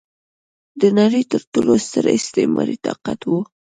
[0.81, 3.31] د نړۍ تر ټولو ستر استعماري طاقت و.